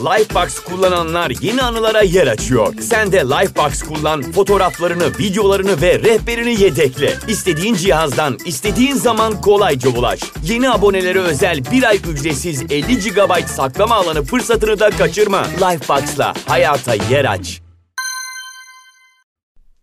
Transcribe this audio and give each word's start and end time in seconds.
Lifebox 0.00 0.58
kullananlar 0.58 1.32
yeni 1.40 1.62
anılara 1.62 2.02
yer 2.02 2.26
açıyor. 2.26 2.74
Sen 2.80 3.12
de 3.12 3.16
Lifebox 3.18 3.82
kullan, 3.82 4.22
fotoğraflarını, 4.22 5.18
videolarını 5.18 5.82
ve 5.82 5.98
rehberini 5.98 6.62
yedekle. 6.62 7.14
İstediğin 7.28 7.74
cihazdan, 7.74 8.38
istediğin 8.46 8.94
zaman 8.94 9.40
kolayca 9.40 9.90
ulaş. 9.90 10.20
Yeni 10.44 10.70
abonelere 10.70 11.18
özel 11.18 11.60
bir 11.72 11.82
ay 11.82 11.96
ücretsiz 11.96 12.62
50 12.62 12.98
GB 12.98 13.46
saklama 13.46 13.94
alanı 13.94 14.22
fırsatını 14.22 14.80
da 14.80 14.90
kaçırma. 14.90 15.42
Lifebox'la 15.42 16.34
hayata 16.46 16.94
yer 16.94 17.24
aç. 17.24 17.60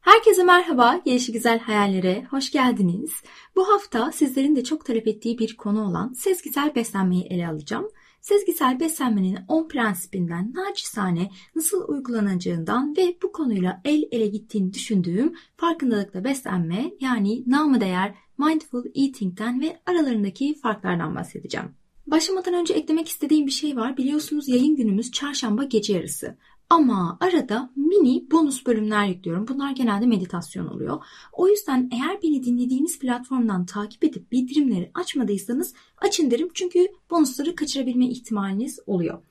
Herkese 0.02 0.44
merhaba, 0.44 1.02
Gelişi 1.06 1.32
Güzel 1.32 1.60
Hayallere 1.60 2.26
hoş 2.32 2.52
geldiniz. 2.52 3.12
Bu 3.56 3.70
hafta 3.70 4.12
sizlerin 4.12 4.56
de 4.56 4.64
çok 4.64 4.86
talep 4.86 5.08
ettiği 5.08 5.40
bir 5.40 5.58
konu 5.58 5.86
olan 5.90 6.14
sezgisel 6.14 6.76
beslenmeyi 6.76 7.24
ele 7.24 7.48
alacağım. 7.48 7.88
Sezgisel 8.28 8.80
beslenmenin 8.80 9.38
10 9.48 9.68
prensibinden 9.68 10.54
naçizane 10.54 11.30
nasıl 11.56 11.88
uygulanacağından 11.88 12.96
ve 12.98 13.18
bu 13.24 13.32
konuyla 13.32 13.82
el 13.86 14.04
ele 14.12 14.28
gittiğini 14.28 14.74
düşündüğüm 14.74 15.34
farkındalıkla 15.58 16.24
beslenme 16.24 16.92
yani 17.00 17.44
namı 17.48 17.82
değer 17.82 18.16
mindful 18.38 18.86
eating'den 18.96 19.62
ve 19.62 19.80
aralarındaki 19.86 20.60
farklardan 20.60 21.16
bahsedeceğim. 21.16 21.68
Başlamadan 22.08 22.54
önce 22.54 22.74
eklemek 22.74 23.08
istediğim 23.08 23.46
bir 23.46 23.52
şey 23.52 23.76
var. 23.76 23.98
Biliyorsunuz 23.98 24.48
yayın 24.48 24.76
günümüz 24.76 25.12
çarşamba 25.12 25.64
gece 25.64 25.94
yarısı. 25.94 26.38
Ama 26.70 27.18
arada 27.20 27.70
mini 27.76 28.32
bonus 28.32 28.66
bölümler 28.66 29.08
yüklüyorum. 29.08 29.48
Bunlar 29.48 29.72
genelde 29.72 30.06
meditasyon 30.06 30.68
oluyor. 30.68 31.04
O 31.34 31.48
yüzden 31.48 31.90
eğer 31.92 32.22
beni 32.24 32.44
dinlediğiniz 32.44 33.00
platformdan 33.00 33.66
takip 33.66 34.04
edip 34.04 34.32
bildirimleri 34.32 34.92
açmadıysanız 34.94 35.74
açın 35.98 36.32
derim. 36.32 36.50
Çünkü 36.54 36.88
bonusları 37.12 37.56
kaçırabilme 37.56 38.06
ihtimaliniz 38.06 38.80
oluyor. 38.88 39.22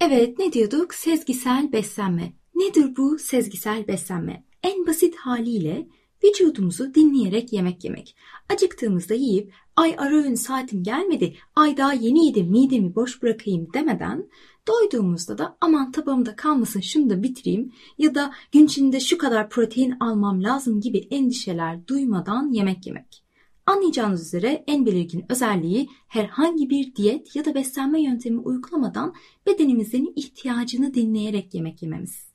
Evet 0.00 0.38
ne 0.38 0.52
diyorduk? 0.52 0.94
Sezgisel 0.94 1.72
beslenme. 1.72 2.32
Nedir 2.54 2.96
bu 2.96 3.18
sezgisel 3.18 3.88
beslenme? 3.88 4.44
En 4.62 4.86
basit 4.86 5.16
haliyle 5.16 5.88
vücudumuzu 6.24 6.94
dinleyerek 6.94 7.52
yemek 7.52 7.84
yemek. 7.84 8.16
Acıktığımızda 8.48 9.14
yiyip 9.14 9.52
ay 9.76 9.94
ara 9.98 10.14
öğün 10.14 10.34
saatim 10.34 10.82
gelmedi, 10.82 11.36
ay 11.56 11.76
daha 11.76 11.92
yeni 11.92 12.26
yedim 12.26 12.50
midemi 12.50 12.94
boş 12.94 13.22
bırakayım 13.22 13.68
demeden 13.74 14.28
doyduğumuzda 14.68 15.38
da 15.38 15.56
aman 15.60 15.92
tabağımda 15.92 16.36
kalmasın 16.36 16.80
şunu 16.80 17.10
da 17.10 17.22
bitireyim 17.22 17.72
ya 17.98 18.14
da 18.14 18.32
gün 18.52 18.66
içinde 18.66 19.00
şu 19.00 19.18
kadar 19.18 19.50
protein 19.50 19.96
almam 20.00 20.42
lazım 20.42 20.80
gibi 20.80 20.98
endişeler 20.98 21.86
duymadan 21.86 22.52
yemek 22.52 22.86
yemek. 22.86 23.22
Anlayacağınız 23.66 24.26
üzere 24.26 24.64
en 24.66 24.86
belirgin 24.86 25.24
özelliği 25.28 25.88
herhangi 26.08 26.70
bir 26.70 26.94
diyet 26.94 27.36
ya 27.36 27.44
da 27.44 27.54
beslenme 27.54 28.02
yöntemi 28.02 28.38
uygulamadan 28.38 29.14
bedenimizin 29.46 30.12
ihtiyacını 30.16 30.94
dinleyerek 30.94 31.54
yemek 31.54 31.82
yememiz. 31.82 32.27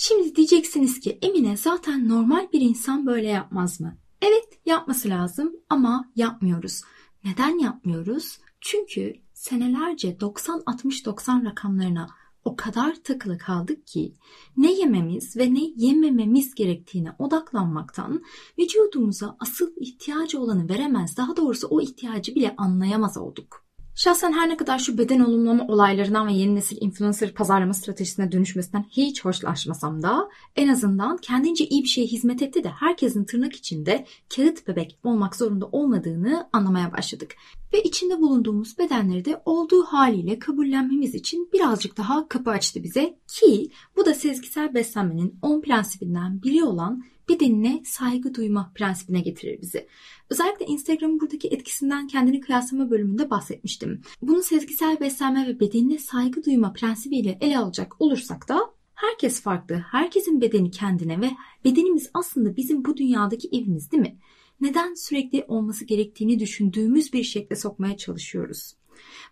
Şimdi 0.00 0.36
diyeceksiniz 0.36 1.00
ki 1.00 1.18
Emine 1.22 1.56
zaten 1.56 2.08
normal 2.08 2.52
bir 2.52 2.60
insan 2.60 3.06
böyle 3.06 3.28
yapmaz 3.28 3.80
mı? 3.80 3.98
Evet 4.22 4.60
yapması 4.66 5.08
lazım 5.08 5.52
ama 5.70 6.12
yapmıyoruz. 6.16 6.82
Neden 7.24 7.58
yapmıyoruz? 7.58 8.38
Çünkü 8.60 9.14
senelerce 9.34 10.12
90-60-90 10.12 11.44
rakamlarına 11.44 12.08
o 12.44 12.56
kadar 12.56 12.94
takılı 13.04 13.38
kaldık 13.38 13.86
ki 13.86 14.14
ne 14.56 14.72
yememiz 14.72 15.36
ve 15.36 15.54
ne 15.54 15.60
yemememiz 15.76 16.54
gerektiğine 16.54 17.12
odaklanmaktan 17.18 18.22
vücudumuza 18.58 19.36
asıl 19.40 19.72
ihtiyacı 19.76 20.40
olanı 20.40 20.68
veremez, 20.68 21.16
daha 21.16 21.36
doğrusu 21.36 21.68
o 21.68 21.80
ihtiyacı 21.80 22.34
bile 22.34 22.54
anlayamaz 22.56 23.16
olduk. 23.16 23.67
Şahsen 23.98 24.32
her 24.32 24.48
ne 24.48 24.56
kadar 24.56 24.78
şu 24.78 24.98
beden 24.98 25.20
olumlama 25.20 25.66
olaylarından 25.66 26.26
ve 26.26 26.32
yeni 26.32 26.54
nesil 26.54 26.78
influencer 26.80 27.34
pazarlama 27.34 27.74
stratejisine 27.74 28.32
dönüşmesinden 28.32 28.86
hiç 28.90 29.24
hoşlaşmasam 29.24 30.02
da 30.02 30.28
en 30.56 30.68
azından 30.68 31.16
kendince 31.16 31.66
iyi 31.66 31.82
bir 31.82 31.88
şeye 31.88 32.06
hizmet 32.06 32.42
etti 32.42 32.64
de 32.64 32.68
herkesin 32.68 33.24
tırnak 33.24 33.56
içinde 33.56 34.06
kağıt 34.36 34.68
bebek 34.68 34.98
olmak 35.04 35.36
zorunda 35.36 35.66
olmadığını 35.66 36.48
anlamaya 36.52 36.92
başladık. 36.92 37.34
Ve 37.72 37.82
içinde 37.82 38.20
bulunduğumuz 38.20 38.78
bedenleri 38.78 39.24
de 39.24 39.42
olduğu 39.44 39.82
haliyle 39.82 40.38
kabullenmemiz 40.38 41.14
için 41.14 41.48
birazcık 41.52 41.96
daha 41.96 42.28
kapı 42.28 42.50
açtı 42.50 42.82
bize 42.82 43.18
ki 43.28 43.70
bu 43.96 44.06
da 44.06 44.14
sezgisel 44.14 44.74
beslenmenin 44.74 45.38
10 45.42 45.60
prensibinden 45.60 46.42
biri 46.42 46.64
olan 46.64 47.04
bedenine 47.28 47.82
saygı 47.84 48.34
duyma 48.34 48.72
prensibine 48.74 49.20
getirir 49.20 49.62
bizi. 49.62 49.88
Özellikle 50.30 50.66
Instagram'ın 50.66 51.20
buradaki 51.20 51.48
etkisinden 51.48 52.06
kendini 52.06 52.40
kıyaslama 52.40 52.90
bölümünde 52.90 53.30
bahsetmiştim. 53.30 54.00
Bunu 54.22 54.42
sezgisel 54.42 55.00
beslenme 55.00 55.46
ve 55.46 55.60
bedenine 55.60 55.98
saygı 55.98 56.44
duyma 56.44 56.72
prensibiyle 56.72 57.38
ele 57.40 57.58
alacak 57.58 58.00
olursak 58.00 58.48
da 58.48 58.60
herkes 58.94 59.42
farklı. 59.42 59.74
Herkesin 59.74 60.40
bedeni 60.40 60.70
kendine 60.70 61.20
ve 61.20 61.30
bedenimiz 61.64 62.10
aslında 62.14 62.56
bizim 62.56 62.84
bu 62.84 62.96
dünyadaki 62.96 63.48
evimiz 63.52 63.92
değil 63.92 64.02
mi? 64.02 64.18
Neden 64.60 64.94
sürekli 64.94 65.44
olması 65.48 65.84
gerektiğini 65.84 66.38
düşündüğümüz 66.38 67.12
bir 67.12 67.22
şekle 67.22 67.56
sokmaya 67.56 67.96
çalışıyoruz? 67.96 68.77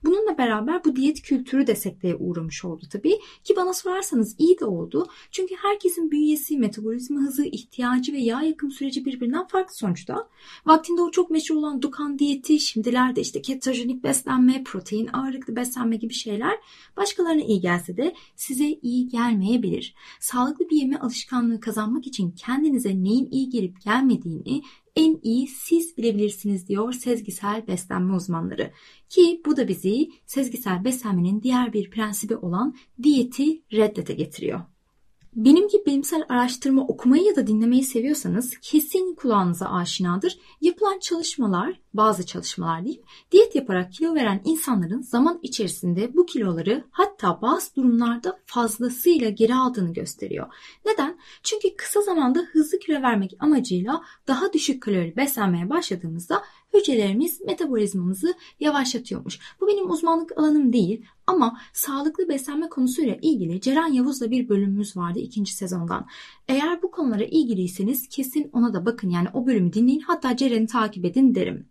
Bununla 0.04 0.38
beraber 0.38 0.84
bu 0.84 0.96
diyet 0.96 1.22
kültürü 1.22 1.66
de 1.66 1.74
sekteye 1.74 2.16
uğramış 2.16 2.64
oldu 2.64 2.82
tabii 2.92 3.18
ki 3.44 3.56
bana 3.56 3.72
sorarsanız 3.72 4.36
iyi 4.38 4.60
de 4.60 4.64
oldu. 4.64 5.06
Çünkü 5.30 5.54
herkesin 5.62 6.10
bünyesi, 6.10 6.58
metabolizma 6.58 7.20
hızı, 7.20 7.44
ihtiyacı 7.44 8.12
ve 8.12 8.18
yağ 8.18 8.42
yakım 8.42 8.70
süreci 8.70 9.04
birbirinden 9.04 9.46
farklı 9.46 9.74
sonuçta. 9.74 10.28
Vaktinde 10.66 11.02
o 11.02 11.10
çok 11.10 11.30
meşhur 11.30 11.56
olan 11.56 11.82
Dukan 11.82 12.18
diyeti, 12.18 12.60
şimdilerde 12.60 13.20
işte 13.20 13.42
ketojenik 13.42 14.04
beslenme, 14.04 14.64
protein 14.64 15.08
ağırlıklı 15.12 15.56
beslenme 15.56 15.96
gibi 15.96 16.14
şeyler 16.14 16.56
başkalarına 16.96 17.42
iyi 17.42 17.60
gelse 17.60 17.96
de 17.96 18.14
size 18.36 18.68
iyi 18.82 19.08
gelmeyebilir. 19.08 19.94
Sağlıklı 20.20 20.70
bir 20.70 20.76
yeme 20.76 20.98
alışkanlığı 20.98 21.60
kazanmak 21.60 22.06
için 22.06 22.30
kendinize 22.30 23.02
neyin 23.02 23.28
iyi 23.30 23.50
gelip 23.50 23.82
gelmediğini 23.84 24.62
en 24.96 25.20
iyi 25.22 25.46
siz 25.46 25.96
bilebilirsiniz 25.96 26.68
diyor 26.68 26.92
sezgisel 26.92 27.66
beslenme 27.66 28.14
uzmanları. 28.14 28.72
Ki 29.08 29.42
bu 29.46 29.56
da 29.56 29.68
bizi 29.68 30.10
sezgisel 30.26 30.84
beslenmenin 30.84 31.42
diğer 31.42 31.72
bir 31.72 31.90
prensibi 31.90 32.36
olan 32.36 32.76
diyeti 33.02 33.62
reddete 33.72 34.14
getiriyor. 34.14 34.60
Benim 35.36 35.68
gibi 35.68 35.86
bilimsel 35.86 36.22
araştırma 36.28 36.82
okumayı 36.82 37.24
ya 37.24 37.36
da 37.36 37.46
dinlemeyi 37.46 37.82
seviyorsanız 37.82 38.58
kesin 38.62 39.14
kulağınıza 39.14 39.66
aşinadır. 39.66 40.38
Yapılan 40.60 40.98
çalışmalar, 40.98 41.80
bazı 41.94 42.26
çalışmalar 42.26 42.84
değil, 42.84 43.02
diyet 43.32 43.54
yaparak 43.54 43.92
kilo 43.92 44.14
veren 44.14 44.40
insanların 44.44 45.00
zaman 45.00 45.38
içerisinde 45.42 46.16
bu 46.16 46.26
kiloları 46.26 46.84
hatta 46.90 47.42
bazı 47.42 47.76
durumlarda 47.76 48.38
fazlasıyla 48.46 49.30
geri 49.30 49.54
aldığını 49.54 49.92
gösteriyor. 49.92 50.46
Neden? 50.86 51.18
Çünkü 51.42 51.76
kısa 51.76 52.00
zamanda 52.00 52.40
hızlı 52.52 52.78
kilo 52.78 53.02
vermek 53.02 53.36
amacıyla 53.40 54.02
daha 54.28 54.52
düşük 54.52 54.82
kalori 54.82 55.16
beslenmeye 55.16 55.70
başladığımızda 55.70 56.42
hücrelerimiz 56.76 57.40
metabolizmamızı 57.40 58.34
yavaşlatıyormuş. 58.60 59.38
Bu 59.60 59.66
benim 59.66 59.90
uzmanlık 59.90 60.38
alanım 60.38 60.72
değil 60.72 61.04
ama 61.26 61.60
sağlıklı 61.72 62.28
beslenme 62.28 62.68
konusuyla 62.68 63.14
ilgili 63.22 63.60
Ceren 63.60 63.92
Yavuz'la 63.92 64.30
bir 64.30 64.48
bölümümüz 64.48 64.96
vardı 64.96 65.18
ikinci 65.18 65.54
sezondan. 65.54 66.06
Eğer 66.48 66.82
bu 66.82 66.90
konulara 66.90 67.24
ilgiliyseniz 67.24 68.08
kesin 68.08 68.50
ona 68.52 68.74
da 68.74 68.86
bakın 68.86 69.10
yani 69.10 69.28
o 69.34 69.46
bölümü 69.46 69.72
dinleyin 69.72 70.00
hatta 70.00 70.36
Ceren'i 70.36 70.66
takip 70.66 71.04
edin 71.04 71.34
derim. 71.34 71.66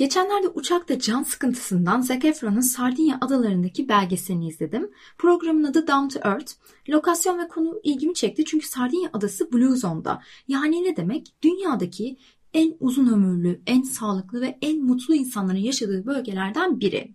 Geçenlerde 0.00 0.48
uçakta 0.48 0.98
can 0.98 1.22
sıkıntısından 1.22 2.00
Zac 2.00 2.28
Efron'un 2.28 2.60
Sardinya 2.60 3.18
adalarındaki 3.20 3.88
belgeselini 3.88 4.48
izledim. 4.48 4.90
Programın 5.18 5.64
adı 5.64 5.86
Down 5.86 6.08
to 6.08 6.28
Earth. 6.28 6.52
Lokasyon 6.88 7.38
ve 7.38 7.48
konu 7.48 7.80
ilgimi 7.82 8.14
çekti 8.14 8.44
çünkü 8.44 8.66
Sardinya 8.66 9.10
adası 9.12 9.52
Blue 9.52 9.76
Zone'da. 9.76 10.22
Yani 10.48 10.84
ne 10.84 10.96
demek? 10.96 11.34
Dünyadaki 11.42 12.16
en 12.54 12.76
uzun 12.80 13.06
ömürlü, 13.12 13.60
en 13.66 13.82
sağlıklı 13.82 14.40
ve 14.40 14.58
en 14.62 14.84
mutlu 14.84 15.14
insanların 15.14 15.58
yaşadığı 15.58 16.06
bölgelerden 16.06 16.80
biri. 16.80 17.14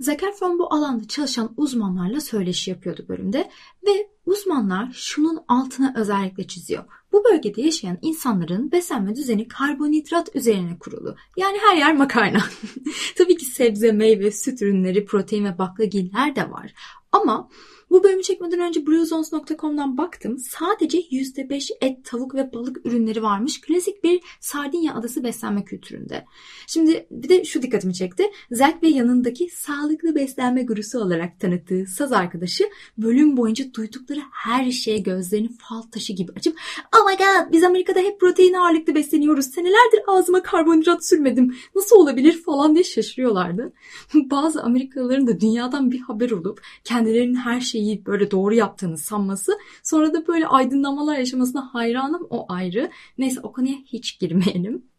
Zac 0.00 0.22
Efron 0.22 0.58
bu 0.58 0.74
alanda 0.74 1.08
çalışan 1.08 1.54
uzmanlarla 1.56 2.20
söyleşi 2.20 2.70
yapıyordu 2.70 3.04
bölümde 3.08 3.50
ve 3.86 4.08
uzmanlar 4.26 4.92
şunun 4.92 5.38
altına 5.48 5.94
özellikle 5.96 6.46
çiziyor. 6.46 6.84
Bu 7.12 7.24
bölgede 7.24 7.62
yaşayan 7.62 7.98
insanların 8.02 8.72
beslenme 8.72 9.16
düzeni 9.16 9.48
karbonhidrat 9.48 10.36
üzerine 10.36 10.78
kurulu. 10.78 11.16
Yani 11.36 11.58
her 11.68 11.76
yer 11.76 11.96
makarna. 11.96 12.40
Tabii 13.18 13.36
ki 13.36 13.44
sebze, 13.44 13.92
meyve, 13.92 14.30
süt 14.30 14.62
ürünleri, 14.62 15.04
protein 15.04 15.44
ve 15.44 15.58
baklagiller 15.58 16.36
de 16.36 16.50
var. 16.50 16.74
Ama 17.12 17.48
bu 17.90 18.04
bölümü 18.04 18.22
çekmeden 18.22 18.60
önce 18.60 18.86
bluezones.com'dan 18.86 19.98
baktım. 19.98 20.38
Sadece 20.38 20.98
%5 20.98 21.70
et, 21.80 22.04
tavuk 22.04 22.34
ve 22.34 22.52
balık 22.52 22.86
ürünleri 22.86 23.22
varmış. 23.22 23.60
Klasik 23.60 24.04
bir 24.04 24.20
Sardinya 24.40 24.94
adası 24.94 25.24
beslenme 25.24 25.64
kültüründe. 25.64 26.24
Şimdi 26.66 27.06
bir 27.10 27.28
de 27.28 27.44
şu 27.44 27.62
dikkatimi 27.62 27.94
çekti. 27.94 28.24
Zack 28.50 28.82
ve 28.82 28.88
yanındaki 28.88 29.50
sağlıklı 29.50 30.14
beslenme 30.14 30.62
gurusu 30.62 30.98
olarak 30.98 31.40
tanıttığı 31.40 31.86
saz 31.86 32.12
arkadaşı 32.12 32.64
bölüm 32.98 33.36
boyunca 33.36 33.74
duydukları 33.74 34.20
her 34.32 34.70
şeye 34.70 34.98
gözlerini 34.98 35.48
fal 35.58 35.82
taşı 35.82 36.12
gibi 36.12 36.32
açıp 36.36 36.58
Oh 36.96 37.10
my 37.10 37.16
god 37.16 37.52
biz 37.52 37.64
Amerika'da 37.64 38.00
hep 38.00 38.20
protein 38.20 38.54
ağırlıklı 38.54 38.94
besleniyoruz. 38.94 39.46
Senelerdir 39.46 40.00
ağzıma 40.06 40.42
karbonhidrat 40.42 41.06
sürmedim. 41.06 41.54
Nasıl 41.74 41.96
olabilir 41.96 42.42
falan 42.42 42.74
diye 42.74 42.84
şaşırıyorlardı. 42.84 43.72
Bazı 44.14 44.62
Amerikalıların 44.62 45.26
da 45.26 45.40
dünyadan 45.40 45.90
bir 45.90 46.00
haber 46.00 46.30
olup 46.30 46.62
kendi 46.84 47.10
kendilerinin 47.10 47.34
her 47.34 47.60
şeyi 47.60 47.79
böyle 48.06 48.30
doğru 48.30 48.54
yaptığını 48.54 48.98
sanması 48.98 49.58
sonra 49.82 50.14
da 50.14 50.26
böyle 50.26 50.46
aydınlamalar 50.46 51.18
yaşamasına 51.18 51.74
hayranım 51.74 52.26
o 52.30 52.52
ayrı. 52.52 52.90
Neyse 53.18 53.40
o 53.42 53.52
konuya 53.52 53.76
hiç 53.86 54.18
girmeyelim. 54.18 54.90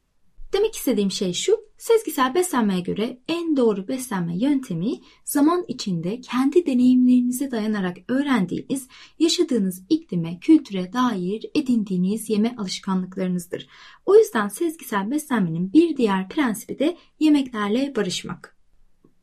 Demek 0.53 0.75
istediğim 0.75 1.11
şey 1.11 1.33
şu, 1.33 1.57
sezgisel 1.77 2.35
beslenmeye 2.35 2.79
göre 2.79 3.17
en 3.27 3.57
doğru 3.57 3.87
beslenme 3.87 4.37
yöntemi 4.37 4.99
zaman 5.25 5.65
içinde 5.67 6.21
kendi 6.21 6.65
deneyimlerinize 6.65 7.51
dayanarak 7.51 7.97
öğrendiğiniz, 8.07 8.87
yaşadığınız 9.19 9.83
iklime, 9.89 10.39
kültüre 10.39 10.93
dair 10.93 11.45
edindiğiniz 11.55 12.29
yeme 12.29 12.55
alışkanlıklarınızdır. 12.57 13.67
O 14.05 14.15
yüzden 14.15 14.47
sezgisel 14.47 15.11
beslenmenin 15.11 15.73
bir 15.73 15.97
diğer 15.97 16.29
prensibi 16.29 16.79
de 16.79 16.97
yemeklerle 17.19 17.95
barışmak. 17.95 18.57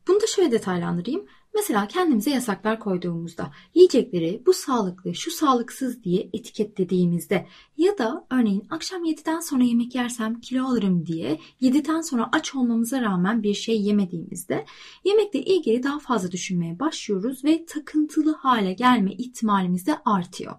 Bunu 0.09 0.21
da 0.21 0.27
şöyle 0.27 0.51
detaylandırayım. 0.53 1.27
Mesela 1.59 1.89
kendimize 1.89 2.31
yasaklar 2.31 2.81
koyduğumuzda, 2.81 3.51
yiyecekleri 3.75 4.43
bu 4.47 4.53
sağlıklı, 4.53 5.15
şu 5.15 5.31
sağlıksız 5.31 6.05
diye 6.05 6.29
etiketlediğimizde 6.33 7.47
ya 7.77 7.99
da 7.99 8.27
örneğin 8.31 8.67
akşam 8.71 9.05
7'den 9.05 9.41
sonra 9.41 9.65
yemek 9.65 9.95
yersem 9.95 10.41
kilo 10.41 10.65
alırım 10.65 11.07
diye 11.07 11.41
7'den 11.63 12.01
sonra 12.01 12.29
aç 12.33 12.55
olmamıza 12.55 13.03
rağmen 13.03 13.43
bir 13.43 13.55
şey 13.55 13.83
yemediğimizde 13.83 14.65
yemekle 15.05 15.43
ilgili 15.43 15.83
daha 15.83 15.99
fazla 15.99 16.33
düşünmeye 16.33 16.79
başlıyoruz 16.79 17.45
ve 17.45 17.67
takıntılı 17.67 18.35
hale 18.35 18.73
gelme 18.73 19.13
ihtimalimiz 19.13 19.87
de 19.87 19.99
artıyor. 20.05 20.55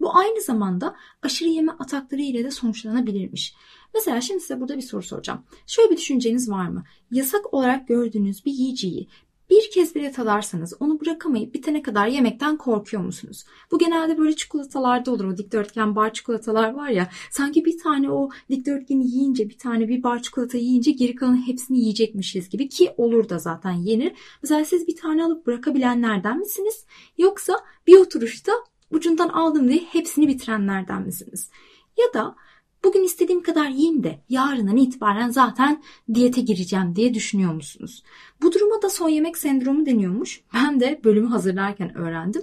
Bu 0.00 0.16
aynı 0.16 0.40
zamanda 0.40 0.96
aşırı 1.22 1.48
yeme 1.48 1.72
atakları 1.72 2.22
ile 2.22 2.44
de 2.44 2.50
sonuçlanabilirmiş. 2.50 3.54
Mesela 3.94 4.20
şimdi 4.20 4.40
size 4.40 4.60
burada 4.60 4.76
bir 4.76 4.82
soru 4.82 5.02
soracağım. 5.02 5.42
Şöyle 5.66 5.90
bir 5.90 5.96
düşünceniz 5.96 6.50
var 6.50 6.68
mı? 6.68 6.84
Yasak 7.10 7.54
olarak 7.54 7.88
gördüğünüz 7.88 8.44
bir 8.44 8.52
yiyeceği 8.52 9.08
bir 9.50 9.70
kez 9.70 9.94
bile 9.94 10.12
tadarsanız 10.12 10.74
onu 10.80 11.00
bırakamayıp 11.00 11.54
bitene 11.54 11.82
kadar 11.82 12.06
yemekten 12.06 12.56
korkuyor 12.56 13.02
musunuz? 13.02 13.44
Bu 13.70 13.78
genelde 13.78 14.18
böyle 14.18 14.36
çikolatalarda 14.36 15.12
olur. 15.12 15.24
O 15.24 15.36
dikdörtgen 15.36 15.96
bar 15.96 16.12
çikolatalar 16.12 16.74
var 16.74 16.88
ya. 16.88 17.08
Sanki 17.30 17.64
bir 17.64 17.78
tane 17.78 18.10
o 18.10 18.28
dikdörtgeni 18.50 19.06
yiyince 19.06 19.48
bir 19.48 19.58
tane 19.58 19.88
bir 19.88 20.02
bar 20.02 20.22
çikolata 20.22 20.58
yiyince 20.58 20.90
geri 20.90 21.14
kalan 21.14 21.46
hepsini 21.46 21.78
yiyecekmişiz 21.78 22.48
gibi 22.48 22.68
ki 22.68 22.94
olur 22.96 23.28
da 23.28 23.38
zaten 23.38 23.72
yenir. 23.72 24.12
Mesela 24.42 24.64
siz 24.64 24.86
bir 24.86 24.96
tane 24.96 25.24
alıp 25.24 25.46
bırakabilenlerden 25.46 26.38
misiniz? 26.38 26.86
Yoksa 27.18 27.60
bir 27.86 27.96
oturuşta 27.96 28.52
ucundan 28.90 29.28
aldım 29.28 29.68
diye 29.68 29.78
hepsini 29.78 30.28
bitirenlerden 30.28 31.02
misiniz? 31.02 31.50
Ya 31.98 32.14
da 32.14 32.36
bugün 32.84 33.04
istediğim 33.04 33.42
kadar 33.42 33.68
yiyeyim 33.68 34.02
de 34.02 34.18
yarından 34.28 34.76
itibaren 34.76 35.30
zaten 35.30 35.82
diyete 36.14 36.40
gireceğim 36.40 36.96
diye 36.96 37.14
düşünüyor 37.14 37.54
musunuz? 37.54 38.02
Bu 38.42 38.52
duruma 38.52 38.82
da 38.82 38.90
son 38.90 39.08
yemek 39.08 39.36
sendromu 39.36 39.86
deniyormuş. 39.86 40.40
Ben 40.54 40.80
de 40.80 41.00
bölümü 41.04 41.28
hazırlarken 41.28 41.98
öğrendim. 41.98 42.42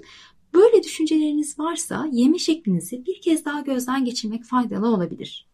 Böyle 0.53 0.83
düşünceleriniz 0.83 1.59
varsa 1.59 2.07
yeme 2.11 2.37
şeklinizi 2.39 3.05
bir 3.05 3.21
kez 3.21 3.45
daha 3.45 3.61
gözden 3.61 4.05
geçirmek 4.05 4.43
faydalı 4.45 4.87
olabilir. 4.87 5.47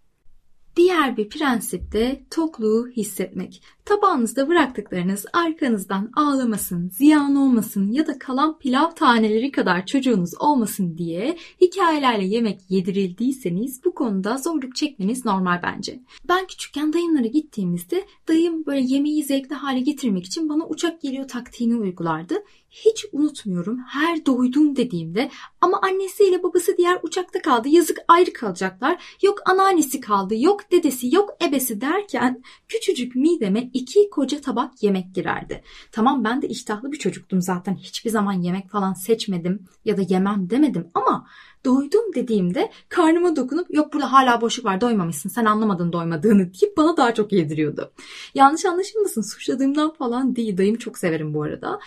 Diğer 0.82 1.18
bir 1.18 1.30
prensip 1.30 1.92
de 1.92 2.22
tokluğu 2.30 2.90
hissetmek. 2.98 3.64
Tabağınızda 3.86 4.48
bıraktıklarınız 4.48 5.26
arkanızdan 5.34 6.12
ağlamasın, 6.16 6.90
ziyan 6.90 7.36
olmasın 7.36 7.92
ya 7.92 8.08
da 8.08 8.20
kalan 8.20 8.60
pilav 8.60 8.92
taneleri 8.92 9.52
kadar 9.52 9.86
çocuğunuz 9.86 10.32
olmasın 10.40 10.98
diye 10.98 11.38
hikayelerle 11.62 12.26
yemek 12.26 12.60
yedirildiyseniz 12.70 13.86
bu 13.86 13.96
konuda 13.96 14.38
zorluk 14.38 14.76
çekmeniz 14.76 15.26
normal 15.26 15.60
bence. 15.64 16.00
Ben 16.30 16.48
küçükken 16.48 16.94
dayımlara 16.94 17.28
gittiğimizde 17.28 18.06
dayım 18.28 18.66
böyle 18.66 18.82
yemeği 18.82 19.24
zevkli 19.24 19.56
hale 19.56 19.80
getirmek 19.80 20.26
için 20.26 20.50
bana 20.50 20.68
uçak 20.68 21.02
geliyor 21.02 21.28
taktiğini 21.28 21.76
uygulardı. 21.76 22.36
Hiç 22.72 23.06
unutmuyorum 23.12 23.80
her 23.88 24.26
doydum 24.26 24.76
dediğimde 24.76 25.32
ama 25.62 25.80
annesiyle 25.82 26.44
babası 26.44 26.78
diğer 26.78 27.00
uçakta 27.04 27.42
kaldı 27.42 27.68
yazık 27.68 27.98
ayrı 28.08 28.34
kalacaklar. 28.34 29.18
Yok 29.22 29.50
anneannesi 29.50 30.00
kaldı 30.00 30.36
yok 30.38 30.72
dedesi 30.72 31.16
yok 31.16 31.30
ebesi 31.44 31.82
derken 31.82 32.44
küçücük 32.68 33.16
mideme 33.16 33.70
iki 33.74 34.10
koca 34.10 34.42
tabak 34.42 34.84
yemek 34.84 35.16
girerdi. 35.16 35.64
Tamam 35.92 36.24
ben 36.24 36.42
de 36.42 36.48
iştahlı 36.48 36.92
bir 36.92 36.98
çocuktum 36.98 37.42
zaten 37.42 37.76
hiçbir 37.76 38.10
zaman 38.10 38.34
yemek 38.34 38.70
falan 38.70 38.94
seçmedim 38.94 39.68
ya 39.86 39.98
da 39.98 40.02
yemem 40.10 40.50
demedim 40.50 40.88
ama 40.94 41.28
doydum 41.66 42.14
dediğimde 42.16 42.72
karnıma 42.90 43.36
dokunup 43.36 43.74
yok 43.74 43.94
burada 43.94 44.12
hala 44.12 44.42
boşluk 44.42 44.66
var 44.66 44.82
doymamışsın 44.82 45.30
sen 45.30 45.46
anlamadın 45.46 45.94
doymadığını 45.94 46.54
deyip 46.54 46.78
bana 46.78 46.98
daha 46.98 47.14
çok 47.14 47.32
yediriyordu. 47.32 47.92
Yanlış 48.36 48.66
anlaşılmasın 48.66 49.22
suçladığımdan 49.22 49.94
falan 49.94 50.36
değil 50.36 50.58
dayım 50.58 50.76
çok 50.76 50.98
severim 50.98 51.34
bu 51.34 51.44
arada. 51.44 51.80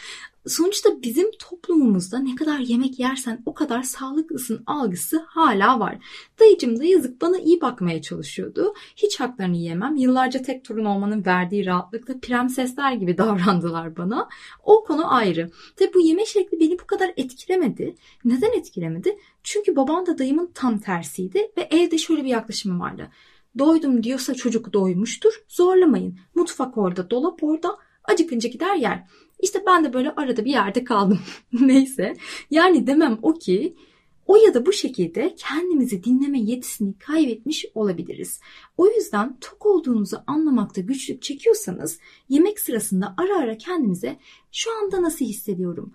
Sonuçta 0.46 1.02
bizim 1.02 1.30
toplumumuzda 1.38 2.18
ne 2.18 2.34
kadar 2.34 2.58
yemek 2.58 2.98
yersen 2.98 3.42
o 3.46 3.54
kadar 3.54 3.82
sağlıklısın 3.82 4.62
algısı 4.66 5.24
hala 5.26 5.80
var. 5.80 5.98
Dayıcım 6.40 6.78
da 6.78 6.84
yazık 6.84 7.20
bana 7.20 7.38
iyi 7.38 7.60
bakmaya 7.60 8.02
çalışıyordu. 8.02 8.74
Hiç 8.96 9.20
haklarını 9.20 9.56
yemem. 9.56 9.96
Yıllarca 9.96 10.42
tek 10.42 10.64
torun 10.64 10.84
olmanın 10.84 11.24
verdiği 11.26 11.66
rahatlıkla 11.66 12.20
prensesler 12.20 12.92
gibi 12.92 13.18
davrandılar 13.18 13.96
bana. 13.96 14.28
O 14.64 14.84
konu 14.84 15.14
ayrı. 15.14 15.50
Tabi 15.76 15.94
bu 15.94 16.00
yeme 16.00 16.26
şekli 16.26 16.60
beni 16.60 16.78
bu 16.78 16.86
kadar 16.86 17.12
etkilemedi. 17.16 17.94
Neden 18.24 18.58
etkilemedi? 18.58 19.16
Çünkü 19.42 19.76
babam 19.76 20.06
da 20.06 20.18
dayımın 20.18 20.50
tam 20.54 20.78
tersiydi 20.78 21.50
ve 21.56 21.68
evde 21.70 21.98
şöyle 21.98 22.24
bir 22.24 22.28
yaklaşımı 22.28 22.80
vardı. 22.80 23.10
Doydum 23.58 24.02
diyorsa 24.02 24.34
çocuk 24.34 24.72
doymuştur. 24.72 25.44
Zorlamayın. 25.48 26.18
Mutfak 26.34 26.78
orada, 26.78 27.10
dolap 27.10 27.42
orada. 27.42 27.76
Acıkınca 28.04 28.48
gider 28.48 28.76
yer. 28.76 29.06
İşte 29.44 29.62
ben 29.66 29.84
de 29.84 29.92
böyle 29.92 30.10
arada 30.10 30.44
bir 30.44 30.50
yerde 30.50 30.84
kaldım. 30.84 31.20
Neyse. 31.52 32.16
Yani 32.50 32.86
demem 32.86 33.18
o 33.22 33.34
ki 33.34 33.76
o 34.26 34.36
ya 34.36 34.54
da 34.54 34.66
bu 34.66 34.72
şekilde 34.72 35.34
kendimizi 35.38 36.04
dinleme 36.04 36.40
yetisini 36.40 36.98
kaybetmiş 36.98 37.66
olabiliriz. 37.74 38.40
O 38.76 38.86
yüzden 38.86 39.38
tok 39.40 39.66
olduğunuzu 39.66 40.16
anlamakta 40.26 40.80
güçlük 40.80 41.22
çekiyorsanız 41.22 41.98
yemek 42.28 42.60
sırasında 42.60 43.14
ara 43.18 43.38
ara 43.38 43.58
kendimize 43.58 44.18
şu 44.52 44.70
anda 44.78 45.02
nasıl 45.02 45.24
hissediyorum? 45.24 45.92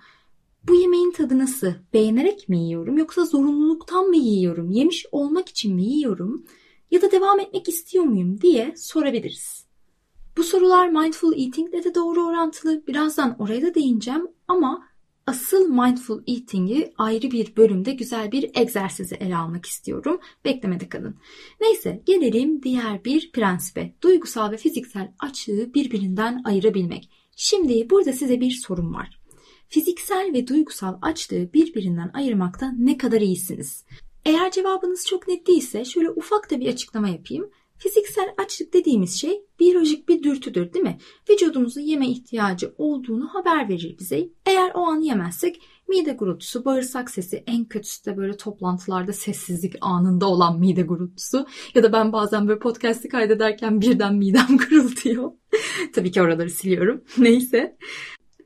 Bu 0.67 0.75
yemeğin 0.75 1.11
tadı 1.11 1.39
nasıl? 1.39 1.73
Beğenerek 1.93 2.49
mi 2.49 2.63
yiyorum 2.65 2.97
yoksa 2.97 3.25
zorunluluktan 3.25 4.05
mı 4.05 4.17
yiyorum? 4.17 4.71
Yemiş 4.71 5.05
olmak 5.11 5.49
için 5.49 5.75
mi 5.75 5.83
yiyorum? 5.83 6.45
Ya 6.91 7.01
da 7.01 7.11
devam 7.11 7.39
etmek 7.39 7.69
istiyor 7.69 8.03
muyum 8.03 8.41
diye 8.41 8.73
sorabiliriz. 8.77 9.68
Bu 10.37 10.43
sorular 10.43 10.89
mindful 10.89 11.33
eating 11.33 11.73
ile 11.73 11.83
de 11.83 11.95
doğru 11.95 12.25
orantılı. 12.25 12.87
Birazdan 12.87 13.35
oraya 13.39 13.61
da 13.61 13.75
değineceğim 13.75 14.27
ama 14.47 14.87
asıl 15.27 15.69
mindful 15.69 16.21
eating'i 16.27 16.93
ayrı 16.97 17.31
bir 17.31 17.55
bölümde 17.55 17.91
güzel 17.91 18.31
bir 18.31 18.51
egzersizi 18.55 19.15
ele 19.15 19.37
almak 19.37 19.65
istiyorum. 19.65 20.19
Beklemede 20.45 20.89
kalın. 20.89 21.15
Neyse 21.61 22.03
gelelim 22.05 22.63
diğer 22.63 23.05
bir 23.05 23.31
prensibe. 23.31 23.93
Duygusal 24.01 24.51
ve 24.51 24.57
fiziksel 24.57 25.11
açlığı 25.19 25.73
birbirinden 25.73 26.41
ayırabilmek. 26.43 27.09
Şimdi 27.35 27.89
burada 27.89 28.13
size 28.13 28.41
bir 28.41 28.51
sorum 28.51 28.93
var. 28.93 29.19
Fiziksel 29.69 30.33
ve 30.33 30.47
duygusal 30.47 30.97
açlığı 31.01 31.53
birbirinden 31.53 32.11
ayırmakta 32.13 32.71
ne 32.77 32.97
kadar 32.97 33.21
iyisiniz? 33.21 33.85
Eğer 34.25 34.51
cevabınız 34.51 35.05
çok 35.07 35.27
net 35.27 35.47
değilse 35.47 35.85
şöyle 35.85 36.09
ufak 36.09 36.51
da 36.51 36.59
bir 36.59 36.67
açıklama 36.67 37.09
yapayım. 37.09 37.49
Fiziksel 37.79 38.33
açlık 38.37 38.73
dediğimiz 38.73 39.21
şey 39.21 39.41
biyolojik 39.59 40.09
bir 40.09 40.23
dürtüdür 40.23 40.73
değil 40.73 40.85
mi? 40.85 40.97
Vücudumuzun 41.29 41.81
yeme 41.81 42.09
ihtiyacı 42.09 42.73
olduğunu 42.77 43.27
haber 43.33 43.69
verir 43.69 43.95
bize. 43.99 44.29
Eğer 44.45 44.71
o 44.73 44.79
an 44.79 44.99
yemezsek 44.99 45.61
mide 45.87 46.11
gurultusu, 46.11 46.65
bağırsak 46.65 47.09
sesi, 47.09 47.43
en 47.47 47.65
kötüsü 47.65 48.05
de 48.05 48.17
böyle 48.17 48.37
toplantılarda 48.37 49.13
sessizlik 49.13 49.75
anında 49.81 50.25
olan 50.25 50.59
mide 50.59 50.81
gurultusu. 50.81 51.45
Ya 51.75 51.83
da 51.83 51.93
ben 51.93 52.13
bazen 52.13 52.47
böyle 52.47 52.59
podcast'i 52.59 53.09
kaydederken 53.09 53.81
birden 53.81 54.15
midem 54.15 54.57
gurultuyor. 54.69 55.31
Tabii 55.93 56.11
ki 56.11 56.21
oraları 56.21 56.49
siliyorum. 56.49 57.03
Neyse. 57.17 57.77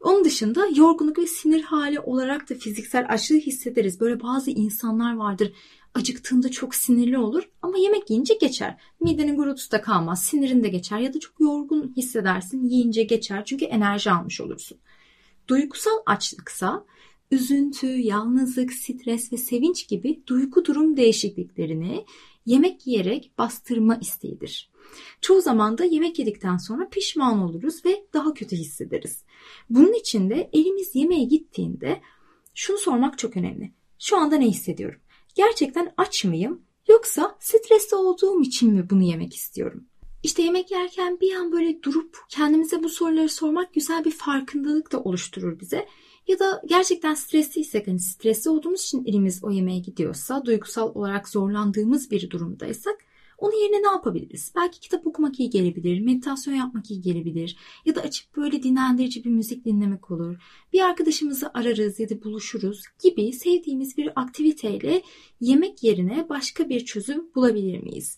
Onun 0.03 0.24
dışında 0.24 0.67
yorgunluk 0.75 1.19
ve 1.19 1.27
sinir 1.27 1.62
hali 1.62 2.00
olarak 2.00 2.50
da 2.50 2.55
fiziksel 2.55 3.05
açlığı 3.10 3.36
hissederiz. 3.36 4.00
Böyle 4.00 4.24
bazı 4.24 4.51
insanlar 4.51 5.15
vardır 5.15 5.51
acıktığında 5.93 6.51
çok 6.51 6.75
sinirli 6.75 7.17
olur 7.17 7.50
ama 7.62 7.77
yemek 7.77 8.10
yiyince 8.10 8.33
geçer. 8.33 8.77
Midenin 9.00 9.36
gurultusu 9.36 9.72
da 9.72 9.81
kalmaz, 9.81 10.24
sinirin 10.24 10.63
de 10.63 10.67
geçer 10.67 11.00
ya 11.00 11.13
da 11.13 11.19
çok 11.19 11.39
yorgun 11.39 11.93
hissedersin 11.98 12.69
yiyince 12.69 13.03
geçer 13.03 13.45
çünkü 13.45 13.65
enerji 13.65 14.12
almış 14.12 14.41
olursun. 14.41 14.77
Duygusal 15.48 15.98
açlıksa 16.05 16.86
üzüntü, 17.31 17.88
yalnızlık, 17.88 18.74
stres 18.74 19.33
ve 19.33 19.38
sevinç 19.38 19.88
gibi 19.88 20.24
duygu 20.27 20.65
durum 20.65 20.98
değişikliklerini 20.98 22.05
yemek 22.45 22.88
yiyerek 22.88 23.31
bastırma 23.38 23.95
isteğidir. 23.95 24.71
Çoğu 25.21 25.41
zaman 25.41 25.77
da 25.77 25.85
yemek 25.85 26.19
yedikten 26.19 26.57
sonra 26.57 26.89
pişman 26.89 27.41
oluruz 27.41 27.85
ve 27.85 28.05
daha 28.13 28.33
kötü 28.33 28.55
hissederiz. 28.55 29.23
Bunun 29.69 29.93
için 29.93 30.29
de 30.29 30.50
elimiz 30.53 30.95
yemeğe 30.95 31.23
gittiğinde 31.23 32.01
şunu 32.53 32.77
sormak 32.77 33.17
çok 33.17 33.38
önemli. 33.38 33.71
Şu 34.00 34.17
anda 34.17 34.35
ne 34.35 34.45
hissediyorum? 34.45 35.00
Gerçekten 35.35 35.93
aç 35.97 36.25
mıyım? 36.25 36.62
Yoksa 36.89 37.38
stresli 37.39 37.97
olduğum 37.97 38.41
için 38.41 38.73
mi 38.73 38.89
bunu 38.89 39.03
yemek 39.03 39.35
istiyorum? 39.35 39.88
İşte 40.23 40.41
yemek 40.41 40.71
yerken 40.71 41.19
bir 41.19 41.35
an 41.35 41.51
böyle 41.51 41.83
durup 41.83 42.17
kendimize 42.29 42.83
bu 42.83 42.89
soruları 42.89 43.29
sormak 43.29 43.73
güzel 43.73 44.05
bir 44.05 44.12
farkındalık 44.12 44.91
da 44.91 45.00
oluşturur 45.00 45.59
bize. 45.59 45.88
Ya 46.27 46.39
da 46.39 46.61
gerçekten 46.65 47.13
stresliysek, 47.13 47.87
hani 47.87 47.99
stresli 47.99 48.49
olduğumuz 48.49 48.81
için 48.81 49.05
elimiz 49.05 49.43
o 49.43 49.51
yemeğe 49.51 49.79
gidiyorsa, 49.79 50.45
duygusal 50.45 50.95
olarak 50.95 51.29
zorlandığımız 51.29 52.11
bir 52.11 52.29
durumdaysak 52.29 52.95
onun 53.37 53.63
yerine 53.63 53.81
ne 53.81 53.87
yapabiliriz? 53.87 54.51
Belki 54.55 54.79
kitap 54.79 55.07
okumak 55.07 55.39
iyi 55.39 55.49
gelebilir, 55.49 55.99
meditasyon 55.99 56.53
yapmak 56.53 56.91
iyi 56.91 57.01
gelebilir 57.01 57.57
ya 57.85 57.95
da 57.95 58.01
açıp 58.01 58.37
böyle 58.37 58.63
dinlendirici 58.63 59.23
bir 59.23 59.29
müzik 59.29 59.65
dinlemek 59.65 60.11
olur. 60.11 60.35
Bir 60.73 60.81
arkadaşımızı 60.81 61.51
ararız 61.53 61.99
ya 61.99 62.09
da 62.09 62.23
buluşuruz 62.23 62.83
gibi 63.03 63.33
sevdiğimiz 63.33 63.97
bir 63.97 64.11
aktiviteyle 64.15 65.01
yemek 65.41 65.83
yerine 65.83 66.29
başka 66.29 66.69
bir 66.69 66.85
çözüm 66.85 67.35
bulabilir 67.35 67.83
miyiz? 67.83 68.17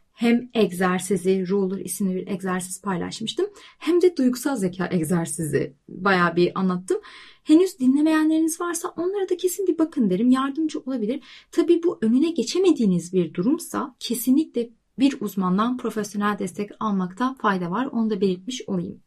hem 0.21 0.49
egzersizi, 0.53 1.49
Roller 1.49 1.85
isimli 1.85 2.15
bir 2.15 2.27
egzersiz 2.27 2.81
paylaşmıştım. 2.81 3.45
Hem 3.77 4.01
de 4.01 4.17
duygusal 4.17 4.55
zeka 4.55 4.89
egzersizi 4.91 5.75
bayağı 5.89 6.35
bir 6.35 6.59
anlattım. 6.59 6.97
Henüz 7.43 7.79
dinlemeyenleriniz 7.79 8.61
varsa 8.61 8.87
onlara 8.97 9.29
da 9.29 9.37
kesin 9.37 9.67
bir 9.67 9.77
bakın 9.77 10.09
derim. 10.09 10.29
Yardımcı 10.29 10.79
olabilir. 10.79 11.23
Tabii 11.51 11.83
bu 11.83 11.97
önüne 12.01 12.29
geçemediğiniz 12.29 13.13
bir 13.13 13.33
durumsa 13.33 13.95
kesinlikle 13.99 14.69
bir 14.99 15.21
uzmandan 15.21 15.77
profesyonel 15.77 16.39
destek 16.39 16.71
almakta 16.79 17.35
fayda 17.41 17.71
var. 17.71 17.85
Onu 17.85 18.09
da 18.09 18.21
belirtmiş 18.21 18.61
olayım. 18.67 19.01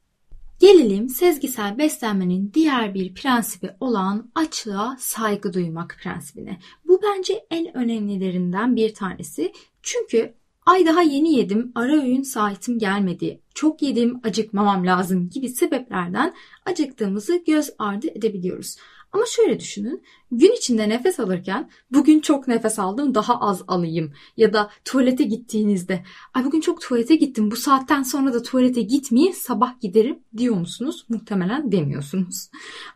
Gelelim 0.60 1.08
sezgisel 1.08 1.78
beslenmenin 1.78 2.52
diğer 2.54 2.94
bir 2.94 3.14
prensibi 3.14 3.70
olan 3.80 4.30
açlığa 4.34 4.96
saygı 4.98 5.52
duymak 5.52 5.96
prensibine. 6.02 6.58
Bu 6.84 7.00
bence 7.02 7.46
en 7.50 7.76
önemlilerinden 7.76 8.76
bir 8.76 8.94
tanesi. 8.94 9.52
Çünkü 9.82 10.34
Ay 10.66 10.86
daha 10.86 11.02
yeni 11.02 11.34
yedim, 11.34 11.72
ara 11.74 12.02
öğün 12.02 12.22
saatim 12.22 12.78
gelmedi, 12.78 13.40
çok 13.54 13.82
yedim, 13.82 14.20
acıkmamam 14.24 14.86
lazım 14.86 15.30
gibi 15.30 15.48
sebeplerden 15.48 16.34
acıktığımızı 16.66 17.42
göz 17.46 17.70
ardı 17.78 18.06
edebiliyoruz. 18.06 18.76
Ama 19.12 19.24
şöyle 19.26 19.60
düşünün, 19.60 20.02
gün 20.32 20.52
içinde 20.52 20.88
nefes 20.88 21.20
alırken 21.20 21.70
bugün 21.90 22.20
çok 22.20 22.48
nefes 22.48 22.78
aldım 22.78 23.14
daha 23.14 23.40
az 23.40 23.62
alayım 23.68 24.12
ya 24.36 24.52
da 24.52 24.70
tuvalete 24.84 25.24
gittiğinizde 25.24 26.04
ay 26.34 26.44
bugün 26.44 26.60
çok 26.60 26.80
tuvalete 26.80 27.16
gittim 27.16 27.50
bu 27.50 27.56
saatten 27.56 28.02
sonra 28.02 28.34
da 28.34 28.42
tuvalete 28.42 28.82
gitmeyeyim 28.82 29.34
sabah 29.34 29.80
giderim 29.80 30.18
diyor 30.36 30.56
musunuz? 30.56 31.06
Muhtemelen 31.08 31.72
demiyorsunuz. 31.72 32.50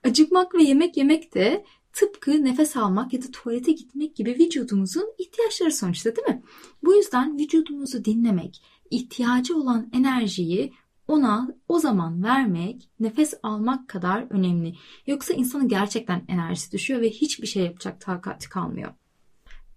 Acıkmak 0.04 0.54
ve 0.54 0.62
yemek 0.62 0.96
yemek 0.96 1.34
de 1.34 1.64
tıpkı 1.98 2.44
nefes 2.44 2.76
almak 2.76 3.12
ya 3.12 3.22
da 3.22 3.30
tuvalete 3.30 3.72
gitmek 3.72 4.16
gibi 4.16 4.30
vücudumuzun 4.30 5.14
ihtiyaçları 5.18 5.72
sonuçta 5.72 6.16
değil 6.16 6.28
mi? 6.28 6.42
Bu 6.84 6.94
yüzden 6.94 7.38
vücudumuzu 7.38 8.04
dinlemek, 8.04 8.62
ihtiyacı 8.90 9.56
olan 9.56 9.90
enerjiyi 9.92 10.72
ona 11.08 11.48
o 11.68 11.78
zaman 11.78 12.22
vermek, 12.22 12.90
nefes 13.00 13.34
almak 13.42 13.88
kadar 13.88 14.26
önemli. 14.30 14.74
Yoksa 15.06 15.34
insanın 15.34 15.68
gerçekten 15.68 16.24
enerjisi 16.28 16.72
düşüyor 16.72 17.00
ve 17.00 17.10
hiçbir 17.10 17.46
şey 17.46 17.64
yapacak 17.64 18.00
takati 18.00 18.48
kalmıyor. 18.48 18.92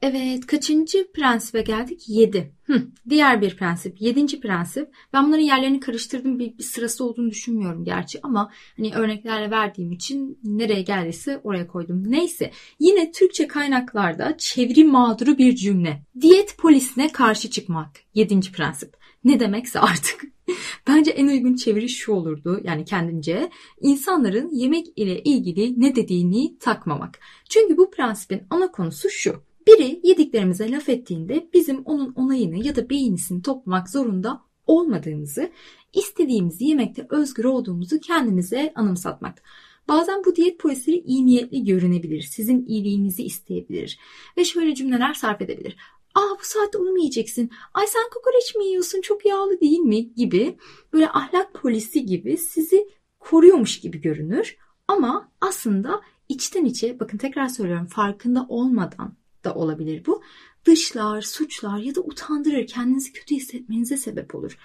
Evet, 0.02 0.46
kaçıncı 0.46 1.12
prensibe 1.12 1.62
geldik? 1.62 2.04
7. 2.08 2.54
Hı, 2.64 2.88
diğer 3.10 3.42
bir 3.42 3.56
prensip, 3.56 4.02
yedinci 4.02 4.40
prensip. 4.40 4.90
Ben 5.14 5.28
bunların 5.28 5.44
yerlerini 5.44 5.80
karıştırdım. 5.80 6.40
Bir, 6.40 6.58
bir 6.58 6.64
sırası 6.64 7.06
olduğunu 7.06 7.30
düşünmüyorum 7.30 7.84
gerçi 7.84 8.20
ama 8.24 8.52
hani 8.78 8.94
örneklerle 8.96 9.52
verdiğim 9.52 9.92
için 9.92 10.40
nereye 10.44 10.82
geldiyse 10.82 11.42
oraya 11.44 11.68
koydum. 11.68 12.12
Neyse, 12.12 12.52
yine 12.80 13.12
Türkçe 13.12 13.48
kaynaklarda 13.48 14.38
çeviri 14.38 14.84
mağduru 14.84 15.38
bir 15.38 15.56
cümle. 15.56 16.06
Diyet 16.22 16.58
polisine 16.58 17.12
karşı 17.12 17.50
çıkmak. 17.50 17.90
Yedinci 18.14 18.52
prensip. 18.52 18.98
Ne 19.24 19.40
demekse 19.40 19.80
artık. 19.80 20.24
Bence 20.88 21.12
en 21.12 21.28
uygun 21.28 21.56
çeviri 21.56 21.90
şu 21.90 22.12
olurdu 22.12 22.62
yani 22.64 22.86
kendince 22.86 23.50
insanların 23.82 24.50
yemek 24.52 24.88
ile 24.96 25.24
ilgili 25.24 25.82
ne 25.82 25.96
dediğini 25.96 26.58
takmamak. 26.58 27.20
Çünkü 27.50 27.78
bu 27.78 27.92
prensibin 27.92 28.44
ana 28.50 28.72
konusu 28.72 29.10
şu. 29.10 29.51
Biri 29.68 30.00
yediklerimize 30.04 30.72
laf 30.72 30.90
ettiğinde 30.90 31.50
bizim 31.54 31.82
onun 31.82 32.14
onayını 32.14 32.66
ya 32.66 32.76
da 32.76 32.90
beğenisini 32.90 33.42
toplamak 33.42 33.90
zorunda 33.90 34.42
olmadığımızı, 34.68 35.52
istediğimizi 35.94 36.66
yemekte 36.66 37.08
özgür 37.10 37.44
olduğumuzu 37.44 38.00
kendimize 38.00 38.72
anımsatmak. 38.76 39.44
Bazen 39.88 40.24
bu 40.26 40.36
diyet 40.36 40.60
polisleri 40.60 40.98
iyi 40.98 41.26
niyetli 41.26 41.64
görünebilir, 41.64 42.22
sizin 42.22 42.66
iyiliğinizi 42.66 43.24
isteyebilir 43.24 44.00
ve 44.38 44.46
şöyle 44.46 44.76
cümleler 44.76 45.14
sarf 45.14 45.42
edebilir. 45.42 45.78
Aa 46.16 46.36
bu 46.40 46.44
saatte 46.46 46.78
onu 46.78 46.92
mu 46.92 46.98
yiyeceksin? 46.98 47.52
Ay 47.74 47.88
sen 47.88 48.10
kokoreç 48.14 48.56
mi 48.56 48.66
yiyorsun? 48.66 49.02
Çok 49.02 49.26
yağlı 49.26 49.62
değil 49.62 49.80
mi? 49.80 50.14
Gibi 50.14 50.58
böyle 50.94 51.10
ahlak 51.10 51.54
polisi 51.54 52.06
gibi 52.06 52.38
sizi 52.38 52.88
koruyormuş 53.20 53.80
gibi 53.80 54.02
görünür. 54.02 54.58
Ama 54.88 55.32
aslında 55.42 56.02
içten 56.30 56.66
içe 56.66 57.00
bakın 57.00 57.18
tekrar 57.18 57.48
söylüyorum 57.48 57.86
farkında 57.88 58.46
olmadan 58.50 59.21
da 59.44 59.56
olabilir 59.56 60.06
bu. 60.06 60.22
Dışlar, 60.66 61.22
suçlar 61.22 61.78
ya 61.78 61.96
da 61.96 62.02
utandırır, 62.02 62.68
kendinizi 62.68 63.14
kötü 63.14 63.36
hissetmenize 63.36 63.98
sebep 63.98 64.36
olur. 64.36 64.58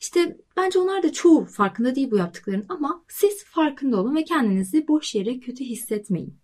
İşte 0.00 0.38
bence 0.56 0.78
onlar 0.78 1.02
da 1.02 1.12
çoğu 1.12 1.44
farkında 1.44 1.94
değil 1.94 2.10
bu 2.10 2.16
yaptıkların 2.16 2.66
ama 2.68 3.04
siz 3.08 3.44
farkında 3.44 4.00
olun 4.00 4.16
ve 4.16 4.24
kendinizi 4.24 4.88
boş 4.88 5.14
yere 5.14 5.40
kötü 5.40 5.64
hissetmeyin. 5.64 6.34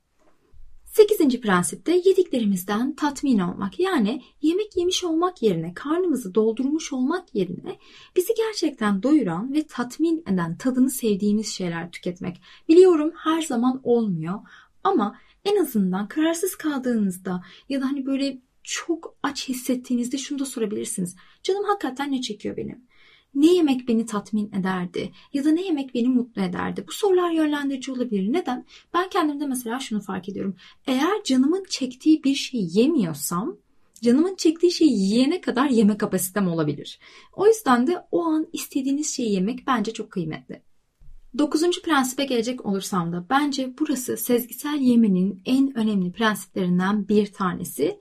Sekizinci 0.84 1.40
prensipte 1.40 1.92
yediklerimizden 1.92 2.94
tatmin 2.94 3.38
olmak. 3.38 3.80
Yani 3.80 4.22
yemek 4.42 4.76
yemiş 4.76 5.04
olmak 5.04 5.42
yerine, 5.42 5.74
karnımızı 5.74 6.34
doldurmuş 6.34 6.92
olmak 6.92 7.34
yerine 7.34 7.78
bizi 8.16 8.34
gerçekten 8.36 9.02
doyuran 9.02 9.52
ve 9.52 9.66
tatmin 9.66 10.24
eden 10.26 10.56
tadını 10.56 10.90
sevdiğimiz 10.90 11.48
şeyler 11.48 11.90
tüketmek. 11.90 12.40
Biliyorum 12.68 13.12
her 13.16 13.42
zaman 13.42 13.80
olmuyor 13.84 14.40
ama 14.84 15.18
en 15.44 15.62
azından 15.62 16.08
kararsız 16.08 16.56
kaldığınızda 16.56 17.42
ya 17.68 17.80
da 17.80 17.86
hani 17.86 18.06
böyle 18.06 18.38
çok 18.62 19.16
aç 19.22 19.48
hissettiğinizde 19.48 20.18
şunu 20.18 20.38
da 20.38 20.44
sorabilirsiniz. 20.44 21.16
Canım 21.42 21.64
hakikaten 21.64 22.12
ne 22.12 22.20
çekiyor 22.20 22.56
benim? 22.56 22.84
Ne 23.34 23.54
yemek 23.54 23.88
beni 23.88 24.06
tatmin 24.06 24.52
ederdi? 24.52 25.12
Ya 25.32 25.44
da 25.44 25.50
ne 25.50 25.62
yemek 25.62 25.94
beni 25.94 26.08
mutlu 26.08 26.42
ederdi? 26.42 26.84
Bu 26.88 26.92
sorular 26.92 27.30
yönlendirici 27.30 27.92
olabilir. 27.92 28.32
Neden? 28.32 28.66
Ben 28.94 29.08
kendimde 29.08 29.46
mesela 29.46 29.80
şunu 29.80 30.00
fark 30.00 30.28
ediyorum. 30.28 30.56
Eğer 30.86 31.24
canımın 31.24 31.64
çektiği 31.68 32.24
bir 32.24 32.34
şey 32.34 32.68
yemiyorsam 32.72 33.56
canımın 34.02 34.34
çektiği 34.34 34.72
şeyi 34.72 34.98
yiyene 34.98 35.40
kadar 35.40 35.68
yeme 35.68 35.98
kapasitem 35.98 36.48
olabilir. 36.48 37.00
O 37.32 37.46
yüzden 37.46 37.86
de 37.86 38.04
o 38.10 38.24
an 38.24 38.46
istediğiniz 38.52 39.16
şeyi 39.16 39.32
yemek 39.32 39.66
bence 39.66 39.92
çok 39.92 40.10
kıymetli. 40.10 40.62
Dokuzuncu 41.38 41.82
prensibe 41.82 42.24
gelecek 42.24 42.66
olursam 42.66 43.12
da 43.12 43.26
bence 43.30 43.74
burası 43.78 44.16
sezgisel 44.16 44.78
yemenin 44.80 45.42
en 45.46 45.78
önemli 45.78 46.12
prensiplerinden 46.12 47.08
bir 47.08 47.32
tanesi. 47.32 48.00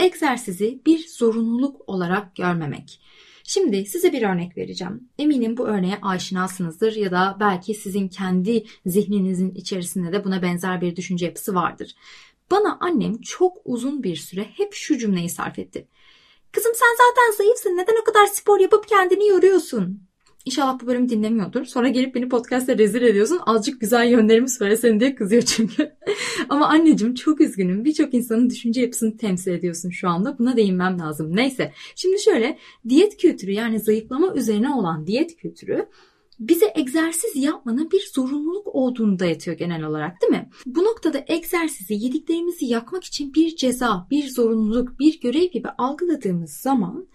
Egzersizi 0.00 0.82
bir 0.86 1.08
zorunluluk 1.08 1.88
olarak 1.88 2.36
görmemek. 2.36 3.00
Şimdi 3.44 3.86
size 3.86 4.12
bir 4.12 4.22
örnek 4.22 4.56
vereceğim. 4.56 5.08
Eminim 5.18 5.56
bu 5.56 5.66
örneğe 5.68 5.98
aşinasınızdır 6.02 6.96
ya 6.96 7.10
da 7.10 7.36
belki 7.40 7.74
sizin 7.74 8.08
kendi 8.08 8.64
zihninizin 8.86 9.54
içerisinde 9.54 10.12
de 10.12 10.24
buna 10.24 10.42
benzer 10.42 10.80
bir 10.80 10.96
düşünce 10.96 11.26
yapısı 11.26 11.54
vardır. 11.54 11.94
Bana 12.50 12.78
annem 12.80 13.20
çok 13.20 13.56
uzun 13.64 14.02
bir 14.02 14.16
süre 14.16 14.44
hep 14.56 14.74
şu 14.74 14.98
cümleyi 14.98 15.28
sarf 15.28 15.58
etti. 15.58 15.88
Kızım 16.52 16.72
sen 16.74 16.96
zaten 16.98 17.36
zayıfsın 17.36 17.76
neden 17.76 18.00
o 18.02 18.04
kadar 18.04 18.26
spor 18.26 18.60
yapıp 18.60 18.88
kendini 18.88 19.28
yoruyorsun? 19.28 20.07
İnşallah 20.48 20.80
bu 20.82 20.86
bölümü 20.86 21.08
dinlemiyordur. 21.08 21.64
Sonra 21.64 21.88
gelip 21.88 22.14
beni 22.14 22.28
podcast'te 22.28 22.78
rezil 22.78 23.02
ediyorsun. 23.02 23.40
Azıcık 23.46 23.80
güzel 23.80 24.10
yönlerimi 24.10 24.50
söylesen 24.50 25.00
diye 25.00 25.14
kızıyor 25.14 25.42
çünkü. 25.42 25.92
Ama 26.48 26.68
anneciğim 26.68 27.14
çok 27.14 27.40
üzgünüm. 27.40 27.84
Birçok 27.84 28.14
insanın 28.14 28.50
düşünce 28.50 28.80
yapısını 28.80 29.16
temsil 29.16 29.52
ediyorsun 29.52 29.90
şu 29.90 30.08
anda. 30.08 30.38
Buna 30.38 30.56
değinmem 30.56 30.98
lazım. 30.98 31.36
Neyse. 31.36 31.72
Şimdi 31.96 32.22
şöyle 32.22 32.58
diyet 32.88 33.16
kültürü 33.16 33.50
yani 33.52 33.80
zayıflama 33.80 34.34
üzerine 34.34 34.74
olan 34.74 35.06
diyet 35.06 35.36
kültürü 35.36 35.86
bize 36.40 36.72
egzersiz 36.74 37.36
yapmanın 37.36 37.90
bir 37.90 38.10
zorunluluk 38.14 38.66
olduğunu 38.66 39.18
dayatıyor 39.18 39.56
genel 39.56 39.82
olarak 39.82 40.22
değil 40.22 40.32
mi? 40.32 40.50
Bu 40.66 40.84
noktada 40.84 41.24
egzersizi 41.26 41.94
yediklerimizi 41.94 42.66
yakmak 42.66 43.04
için 43.04 43.34
bir 43.34 43.56
ceza, 43.56 44.06
bir 44.10 44.28
zorunluluk, 44.28 44.98
bir 45.00 45.20
görev 45.20 45.44
gibi 45.44 45.68
algıladığımız 45.68 46.50
zaman 46.52 47.06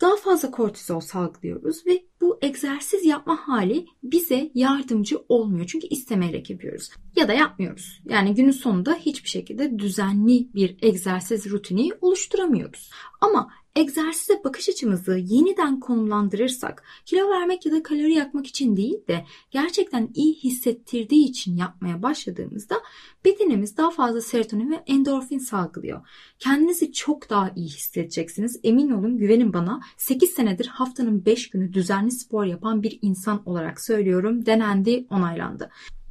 daha 0.00 0.16
fazla 0.16 0.50
kortizol 0.50 1.00
salgılıyoruz 1.00 1.86
ve 1.86 2.04
bu 2.20 2.38
egzersiz 2.42 3.04
yapma 3.04 3.36
hali 3.48 3.86
bize 4.02 4.50
yardımcı 4.54 5.18
olmuyor. 5.28 5.66
Çünkü 5.66 5.86
istemeyerek 5.86 6.50
yapıyoruz 6.50 6.90
ya 7.16 7.28
da 7.28 7.32
yapmıyoruz. 7.32 8.02
Yani 8.04 8.34
günün 8.34 8.50
sonunda 8.50 8.94
hiçbir 8.94 9.28
şekilde 9.28 9.78
düzenli 9.78 10.48
bir 10.54 10.76
egzersiz 10.82 11.50
rutini 11.50 11.90
oluşturamıyoruz. 12.00 12.90
Ama 13.20 13.50
egzersize 13.76 14.44
bakış 14.44 14.68
açımızı 14.68 15.18
yeniden 15.18 15.80
konumlandırırsak 15.80 16.84
kilo 17.06 17.30
vermek 17.30 17.66
ya 17.66 17.72
da 17.72 17.82
kalori 17.82 18.14
yakmak 18.14 18.46
için 18.46 18.76
değil 18.76 19.06
de 19.08 19.24
gerçekten 19.50 20.10
iyi 20.14 20.34
hissettirdiği 20.34 21.28
için 21.28 21.56
yapmaya 21.56 22.02
başladığımızda 22.02 22.76
bedenimiz 23.24 23.76
daha 23.76 23.90
fazla 23.90 24.20
serotonin 24.20 24.70
ve 24.70 24.84
endorfin 24.86 25.38
salgılıyor. 25.38 26.08
Kendinizi 26.38 26.92
çok 26.92 27.30
daha 27.30 27.50
iyi 27.56 27.68
hissedeceksiniz. 27.68 28.60
Emin 28.62 28.90
olun 28.90 29.18
güvenin 29.18 29.52
bana 29.52 29.80
8 29.96 30.30
senedir 30.30 30.66
haftanın 30.66 31.24
5 31.24 31.50
günü 31.50 31.72
düzenli 31.72 32.10
spor 32.10 32.44
yapan 32.44 32.82
bir 32.82 32.98
insan 33.02 33.48
olarak 33.48 33.80
söylüyorum. 33.80 34.46
Denendi, 34.46 35.06
onaylandı. 35.10 35.70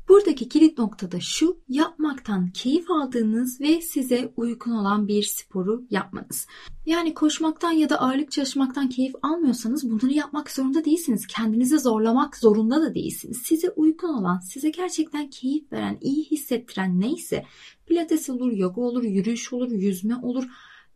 Buradaki 0.09 0.49
kilit 0.49 0.77
nokta 0.77 1.11
da 1.11 1.19
şu, 1.19 1.57
yapmaktan 1.67 2.49
keyif 2.49 2.91
aldığınız 2.91 3.61
ve 3.61 3.81
size 3.81 4.33
uygun 4.37 4.71
olan 4.71 5.07
bir 5.07 5.23
sporu 5.23 5.83
yapmanız. 5.89 6.47
Yani 6.85 7.13
koşmaktan 7.13 7.71
ya 7.71 7.89
da 7.89 8.01
ağırlık 8.01 8.31
çalışmaktan 8.31 8.89
keyif 8.89 9.15
almıyorsanız 9.21 9.91
bunları 9.91 10.13
yapmak 10.13 10.51
zorunda 10.51 10.85
değilsiniz. 10.85 11.27
Kendinizi 11.27 11.79
zorlamak 11.79 12.37
zorunda 12.37 12.81
da 12.81 12.95
değilsiniz. 12.95 13.37
Size 13.37 13.69
uygun 13.69 14.09
olan, 14.09 14.39
size 14.39 14.69
gerçekten 14.69 15.29
keyif 15.29 15.71
veren, 15.71 15.97
iyi 16.01 16.25
hissettiren 16.25 16.99
neyse 16.99 17.45
pilates 17.85 18.29
olur, 18.29 18.51
yoga 18.51 18.81
olur, 18.81 19.03
yürüyüş 19.03 19.53
olur, 19.53 19.71
yüzme 19.71 20.15
olur, 20.15 20.47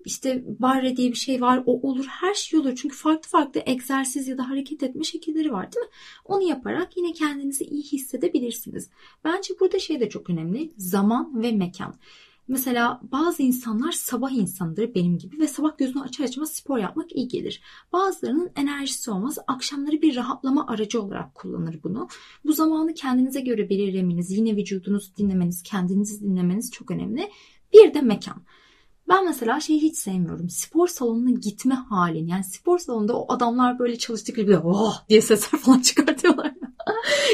işte 0.06 0.44
barre 0.60 0.98
diye 0.98 1.12
bir 1.12 1.18
şey 1.18 1.42
var 1.42 1.64
o 1.66 1.90
olur 1.90 2.06
her 2.06 2.34
şey 2.34 2.60
olur 2.60 2.76
çünkü 2.76 2.96
farklı 2.96 3.30
farklı 3.30 3.62
egzersiz 3.66 4.28
ya 4.28 4.38
da 4.38 4.50
hareket 4.50 4.84
etme 4.84 5.04
şekilleri 5.04 5.52
var 5.52 5.72
değil 5.72 5.86
mi? 5.86 5.92
Onu 6.26 6.44
yaparak 6.44 6.98
yine 6.98 7.14
kendinizi 7.14 7.64
iyi 7.64 7.84
hissedebilirsiniz. 7.84 8.90
Bence 9.24 9.54
burada 9.60 9.80
şey 9.80 10.00
de 10.00 10.10
çok 10.10 10.30
önemli 10.30 10.74
zaman 10.78 11.44
ve 11.44 11.52
mekan. 11.52 11.96
Mesela 12.48 13.02
bazı 13.12 13.44
insanlar 13.44 13.92
sabah 13.92 14.32
insanıdır 14.32 14.96
benim 14.96 15.18
gibi 15.18 15.40
ve 15.40 15.48
sabah 15.48 15.78
gözünü 15.78 16.04
açar 16.04 16.24
açmaz 16.24 16.52
spor 16.52 16.78
yapmak 16.78 17.16
iyi 17.16 17.28
gelir. 17.28 17.62
Bazılarının 17.94 18.52
enerjisi 18.56 19.12
olmaz. 19.12 19.38
Akşamları 19.48 20.02
bir 20.02 20.16
rahatlama 20.16 20.68
aracı 20.68 21.02
olarak 21.02 21.36
kullanır 21.36 21.80
bunu. 21.84 22.08
Bu 22.46 22.54
zamanı 22.54 22.94
kendinize 22.94 23.42
göre 23.42 23.70
belirlemeniz, 23.70 24.32
yine 24.32 24.56
vücudunuzu 24.56 25.16
dinlemeniz, 25.18 25.64
kendinizi 25.64 26.22
dinlemeniz 26.22 26.72
çok 26.72 26.92
önemli. 26.92 27.30
Bir 27.74 27.94
de 27.94 28.02
mekan. 28.02 28.44
Ben 29.10 29.26
mesela 29.26 29.60
şeyi 29.60 29.82
hiç 29.82 29.98
sevmiyorum. 29.98 30.50
Spor 30.50 30.88
salonuna 30.88 31.32
gitme 31.32 31.76
halini. 31.76 32.32
Yani 32.32 32.44
spor 32.44 32.78
salonunda 32.80 33.18
o 33.18 33.34
adamlar 33.34 33.80
böyle 33.80 33.98
çalıştıkları 33.98 34.48
bir 34.48 34.60
oh 34.64 35.10
diye 35.10 35.22
sesler 35.22 35.60
falan 35.60 35.80
çıkartıyorlar. 35.82 36.54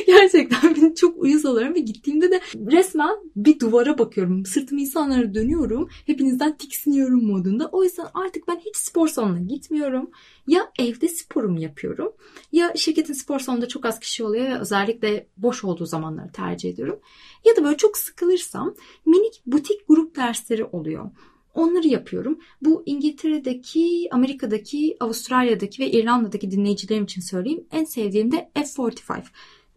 Gerçekten 0.07 0.75
beni 0.75 0.95
çok 0.95 1.17
uyuz 1.17 1.45
oluyorum 1.45 1.75
ve 1.75 1.79
gittiğimde 1.79 2.31
de 2.31 2.41
resmen 2.55 3.17
bir 3.35 3.59
duvara 3.59 3.97
bakıyorum. 3.97 4.45
Sırtımı 4.45 4.81
insanlara 4.81 5.33
dönüyorum. 5.33 5.89
Hepinizden 6.05 6.57
tiksiniyorum 6.57 7.25
modunda. 7.25 7.69
O 7.71 7.83
yüzden 7.83 8.07
artık 8.13 8.47
ben 8.47 8.59
hiç 8.59 8.77
spor 8.77 9.07
salonuna 9.07 9.39
gitmiyorum. 9.39 10.09
Ya 10.47 10.71
evde 10.79 11.07
sporumu 11.07 11.59
yapıyorum 11.59 12.13
ya 12.51 12.73
şirketin 12.75 13.13
spor 13.13 13.39
salonunda 13.39 13.67
çok 13.67 13.85
az 13.85 13.99
kişi 13.99 14.23
oluyor 14.23 14.45
ve 14.45 14.59
özellikle 14.59 15.27
boş 15.37 15.63
olduğu 15.63 15.85
zamanları 15.85 16.31
tercih 16.31 16.69
ediyorum. 16.69 16.99
Ya 17.45 17.55
da 17.55 17.63
böyle 17.63 17.77
çok 17.77 17.97
sıkılırsam 17.97 18.75
minik 19.05 19.41
butik 19.45 19.87
grup 19.87 20.15
dersleri 20.15 20.65
oluyor. 20.65 21.11
Onları 21.53 21.87
yapıyorum. 21.87 22.39
Bu 22.61 22.83
İngiltere'deki, 22.85 24.07
Amerika'daki, 24.11 24.97
Avustralya'daki 24.99 25.83
ve 25.83 25.91
İrlanda'daki 25.91 26.51
dinleyicilerim 26.51 27.03
için 27.03 27.21
söyleyeyim. 27.21 27.67
En 27.71 27.83
sevdiğim 27.83 28.31
de 28.31 28.51
F45. 28.55 29.23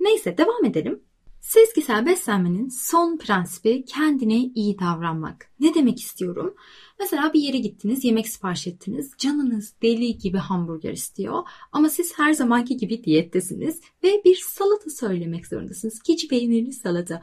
Neyse 0.00 0.38
devam 0.38 0.64
edelim. 0.64 1.00
Sezgisel 1.42 2.06
beslenmenin 2.06 2.68
son 2.68 3.18
prensibi 3.18 3.84
kendine 3.84 4.36
iyi 4.36 4.78
davranmak. 4.78 5.50
Ne 5.60 5.74
demek 5.74 6.00
istiyorum? 6.00 6.54
Mesela 6.98 7.32
bir 7.32 7.40
yere 7.40 7.58
gittiniz, 7.58 8.04
yemek 8.04 8.28
sipariş 8.28 8.66
ettiniz. 8.66 9.12
Canınız 9.18 9.74
deli 9.82 10.18
gibi 10.18 10.38
hamburger 10.38 10.92
istiyor. 10.92 11.42
Ama 11.72 11.88
siz 11.88 12.18
her 12.18 12.32
zamanki 12.32 12.76
gibi 12.76 13.04
diyettesiniz 13.04 13.80
ve 14.04 14.22
bir 14.24 14.36
salata 14.36 14.90
söylemek 14.90 15.46
zorundasınız. 15.46 16.02
Keçi 16.02 16.28
peynirli 16.28 16.72
salata. 16.72 17.22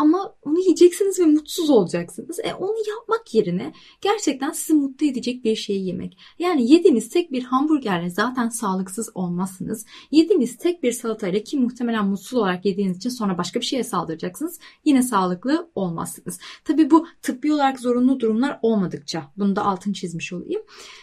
Ama 0.00 0.34
onu 0.42 0.58
yiyeceksiniz 0.58 1.20
ve 1.20 1.24
mutsuz 1.24 1.70
olacaksınız. 1.70 2.38
E 2.38 2.54
onu 2.54 2.76
yapmak 2.88 3.34
yerine 3.34 3.72
gerçekten 4.00 4.50
sizi 4.50 4.74
mutlu 4.74 5.06
edecek 5.06 5.44
bir 5.44 5.56
şey 5.56 5.82
yemek. 5.82 6.18
Yani 6.38 6.72
yediğiniz 6.72 7.08
tek 7.08 7.32
bir 7.32 7.42
hamburgerle 7.42 8.10
zaten 8.10 8.48
sağlıksız 8.48 9.10
olmazsınız. 9.14 9.86
Yediğiniz 10.10 10.56
tek 10.58 10.82
bir 10.82 10.92
salatayla 10.92 11.42
ki 11.42 11.58
muhtemelen 11.58 12.06
mutsuz 12.06 12.38
olarak 12.38 12.64
yediğiniz 12.64 12.96
için 12.96 13.10
sonra 13.10 13.38
başka 13.38 13.60
bir 13.60 13.64
şeye 13.64 13.84
saldıracaksınız. 13.84 14.58
Yine 14.84 15.02
sağlıklı 15.02 15.70
olmazsınız. 15.74 16.38
Tabi 16.64 16.90
bu 16.90 17.06
tıbbi 17.22 17.52
olarak 17.52 17.80
zorunlu 17.80 18.20
durumlar 18.20 18.58
olmadıkça. 18.62 19.32
Bunu 19.36 19.56
da 19.56 19.64
altın 19.64 19.92
çizmiş 19.92 20.32
olayım. 20.32 20.62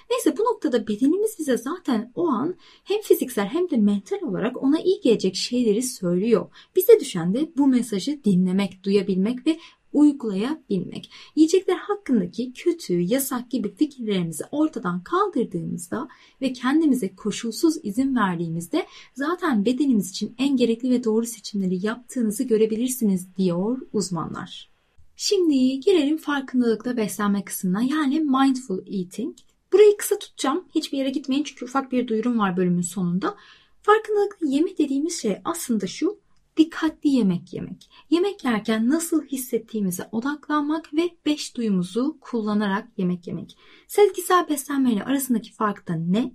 Neyse 0.09 0.37
bu 0.37 0.43
noktada 0.43 0.87
bedenimiz 0.87 1.35
bize 1.39 1.57
zaten 1.57 2.11
o 2.15 2.27
an 2.27 2.55
hem 2.83 3.01
fiziksel 3.01 3.45
hem 3.45 3.69
de 3.69 3.77
mental 3.77 4.21
olarak 4.21 4.63
ona 4.63 4.79
iyi 4.79 5.01
gelecek 5.01 5.35
şeyleri 5.35 5.83
söylüyor. 5.83 6.49
Bize 6.75 6.99
düşen 6.99 7.33
de 7.33 7.51
bu 7.57 7.67
mesajı 7.67 8.23
dinlemek, 8.23 8.86
duyabilmek 8.87 9.47
ve 9.47 9.59
uygulayabilmek. 9.93 11.11
Yiyecekler 11.35 11.77
hakkındaki 11.77 12.53
kötü, 12.53 12.99
yasak 12.99 13.51
gibi 13.51 13.75
fikirlerimizi 13.75 14.43
ortadan 14.51 15.03
kaldırdığımızda 15.03 16.07
ve 16.41 16.53
kendimize 16.53 17.15
koşulsuz 17.15 17.77
izin 17.83 18.15
verdiğimizde 18.15 18.85
zaten 19.13 19.65
bedenimiz 19.65 20.09
için 20.09 20.35
en 20.37 20.57
gerekli 20.57 20.89
ve 20.89 21.03
doğru 21.03 21.25
seçimleri 21.25 21.85
yaptığınızı 21.85 22.43
görebilirsiniz 22.43 23.35
diyor 23.37 23.81
uzmanlar. 23.93 24.69
Şimdi 25.15 25.79
gelelim 25.79 26.17
farkındalıkla 26.17 26.97
beslenme 26.97 27.45
kısmına 27.45 27.81
yani 27.81 28.19
mindful 28.19 28.79
eating. 28.87 29.37
Burayı 29.73 29.97
kısa 29.97 30.19
tutacağım. 30.19 30.65
Hiçbir 30.75 30.97
yere 30.97 31.09
gitmeyin 31.09 31.43
çünkü 31.43 31.65
ufak 31.65 31.91
bir 31.91 32.07
duyurum 32.07 32.39
var 32.39 32.57
bölümün 32.57 32.81
sonunda. 32.81 33.35
Farkındalıklı 33.81 34.47
yeme 34.47 34.77
dediğimiz 34.77 35.21
şey 35.21 35.37
aslında 35.45 35.87
şu 35.87 36.17
dikkatli 36.57 37.09
yemek 37.09 37.53
yemek. 37.53 37.89
Yemek 38.09 38.43
yerken 38.43 38.89
nasıl 38.89 39.25
hissettiğimize 39.25 40.09
odaklanmak 40.11 40.93
ve 40.93 41.09
beş 41.25 41.57
duyumuzu 41.57 42.17
kullanarak 42.21 42.87
yemek 42.97 43.27
yemek. 43.27 43.57
Sezgisel 43.87 44.49
beslenme 44.49 44.93
ile 44.93 45.03
arasındaki 45.03 45.53
fark 45.53 45.87
da 45.87 45.93
ne? 45.95 46.33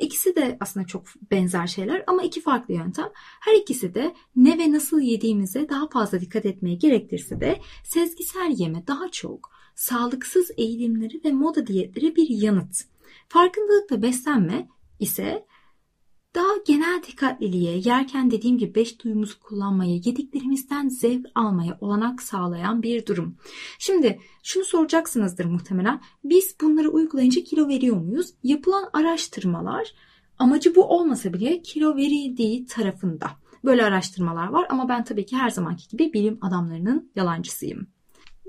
İkisi 0.00 0.36
de 0.36 0.56
aslında 0.60 0.86
çok 0.86 1.04
benzer 1.30 1.66
şeyler 1.66 2.04
ama 2.06 2.22
iki 2.22 2.40
farklı 2.40 2.74
yöntem. 2.74 3.08
Her 3.14 3.54
ikisi 3.54 3.94
de 3.94 4.14
ne 4.36 4.58
ve 4.58 4.72
nasıl 4.72 5.00
yediğimize 5.00 5.68
daha 5.68 5.88
fazla 5.88 6.20
dikkat 6.20 6.46
etmeye 6.46 6.74
gerektirse 6.74 7.40
de 7.40 7.60
sezgisel 7.84 8.54
yeme 8.56 8.86
daha 8.86 9.10
çok 9.10 9.50
sağlıksız 9.74 10.50
eğilimleri 10.56 11.20
ve 11.24 11.32
moda 11.32 11.66
diyetleri 11.66 12.16
bir 12.16 12.28
yanıt. 12.28 12.76
Farkındalıkla 13.28 14.02
beslenme 14.02 14.68
ise 15.00 15.46
daha 16.36 16.56
genel 16.66 17.02
dikkatliliğe, 17.02 17.80
yerken 17.84 18.30
dediğim 18.30 18.58
gibi 18.58 18.74
beş 18.74 19.04
duyumuzu 19.04 19.40
kullanmaya, 19.40 19.94
yediklerimizden 19.94 20.88
zevk 20.88 21.26
almaya 21.34 21.78
olanak 21.80 22.22
sağlayan 22.22 22.82
bir 22.82 23.06
durum. 23.06 23.36
Şimdi 23.78 24.20
şunu 24.42 24.64
soracaksınızdır 24.64 25.44
muhtemelen. 25.44 26.00
Biz 26.24 26.56
bunları 26.60 26.90
uygulayınca 26.90 27.44
kilo 27.44 27.68
veriyor 27.68 27.96
muyuz? 27.96 28.34
Yapılan 28.42 28.90
araştırmalar 28.92 29.94
amacı 30.38 30.74
bu 30.74 30.84
olmasa 30.84 31.32
bile 31.32 31.62
kilo 31.62 31.96
verildiği 31.96 32.66
tarafında. 32.66 33.30
Böyle 33.64 33.84
araştırmalar 33.84 34.48
var 34.48 34.66
ama 34.70 34.88
ben 34.88 35.04
tabii 35.04 35.26
ki 35.26 35.36
her 35.36 35.50
zamanki 35.50 35.88
gibi 35.88 36.12
bilim 36.12 36.38
adamlarının 36.42 37.10
yalancısıyım. 37.16 37.86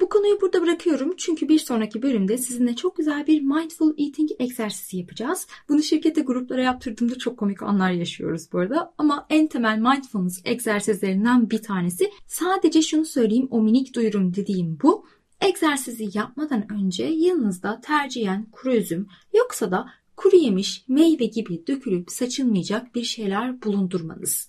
Bu 0.02 0.10
konuyu 0.10 0.42
burada 0.42 0.62
bırakıyorum 0.62 1.14
çünkü 1.18 1.50
bir 1.50 1.60
sonraki 1.60 2.02
bölümde 2.02 2.38
sizinle 2.38 2.76
çok 2.76 2.96
güzel 2.98 3.28
bir 3.28 3.42
mindful 3.42 3.94
eating 3.98 4.30
egzersizi 4.40 4.98
yapacağız. 4.98 5.48
Bunu 5.70 5.84
şirkette 5.84 6.22
gruplara 6.22 6.62
yaptırdığımda 6.62 7.18
çok 7.18 7.38
komik 7.38 7.64
anlar 7.64 7.92
yaşıyoruz 7.92 8.48
bu 8.54 8.60
arada. 8.60 8.94
Ama 8.98 9.28
en 9.30 9.48
temel 9.48 9.78
mindfulness 9.78 10.42
egzersizlerinden 10.46 11.50
bir 11.50 11.62
tanesi. 11.62 12.12
Sadece 12.28 12.82
şunu 12.82 13.06
söyleyeyim 13.06 13.48
o 13.52 13.62
minik 13.62 13.96
duyurum 13.96 14.36
dediğim 14.36 14.78
bu. 14.84 15.06
Egzersizi 15.42 16.10
yapmadan 16.14 16.72
önce 16.74 17.04
yanınızda 17.04 17.82
tercihen 17.82 18.46
kuru 18.52 18.74
üzüm 18.74 19.08
yoksa 19.34 19.72
da 19.72 19.88
kuru 20.16 20.36
yemiş, 20.36 20.86
meyve 20.88 21.26
gibi 21.26 21.68
dökülüp 21.68 22.12
saçılmayacak 22.12 22.96
bir 22.96 23.04
şeyler 23.04 23.62
bulundurmanız. 23.62 24.48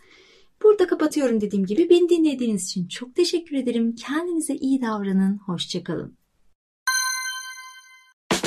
Burada 0.62 0.86
kapatıyorum 0.86 1.40
dediğim 1.40 1.66
gibi. 1.66 1.90
Beni 1.90 2.08
dinlediğiniz 2.08 2.64
için 2.64 2.88
çok 2.88 3.14
teşekkür 3.14 3.56
ederim. 3.56 3.94
Kendinize 3.94 4.54
iyi 4.54 4.82
davranın. 4.82 5.38
Hoşçakalın. 5.46 6.18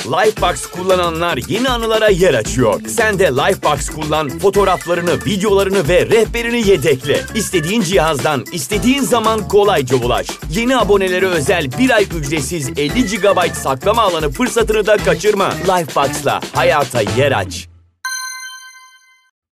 Lifebox 0.06 0.66
kullananlar 0.66 1.38
yeni 1.48 1.68
anılara 1.68 2.08
yer 2.08 2.34
açıyor. 2.34 2.80
Sen 2.86 3.18
de 3.18 3.24
Lifebox 3.24 3.90
kullan, 3.90 4.28
fotoğraflarını, 4.28 5.14
videolarını 5.26 5.88
ve 5.88 6.06
rehberini 6.06 6.68
yedekle. 6.68 7.20
İstediğin 7.34 7.80
cihazdan, 7.80 8.44
istediğin 8.52 9.02
zaman 9.02 9.48
kolayca 9.48 9.96
ulaş. 9.96 10.26
Yeni 10.50 10.76
abonelere 10.76 11.26
özel 11.26 11.66
bir 11.78 11.90
ay 11.90 12.06
ücretsiz 12.16 12.70
50 12.76 13.04
GB 13.04 13.52
saklama 13.54 14.02
alanı 14.02 14.30
fırsatını 14.30 14.86
da 14.86 14.96
kaçırma. 14.96 15.50
Lifebox'la 15.50 16.40
hayata 16.54 17.00
yer 17.00 17.32
aç. 17.32 17.71